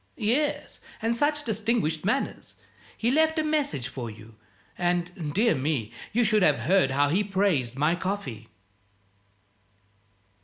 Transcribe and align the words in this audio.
"Yes, 0.17 0.79
and 0.99 1.15
such 1.15 1.43
distinguished 1.43 2.03
manners! 2.03 2.55
He 2.97 3.11
left 3.11 3.37
a 3.37 3.43
message 3.43 3.87
for 3.87 4.09
you 4.09 4.33
and, 4.75 5.31
dear 5.35 5.53
me, 5.53 5.91
you 6.11 6.23
should 6.23 6.41
have 6.41 6.61
heard 6.61 6.89
how 6.89 7.09
he 7.09 7.23
praised 7.23 7.75
my 7.75 7.93
coffee!" 7.93 8.47